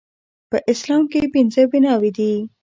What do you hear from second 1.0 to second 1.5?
کې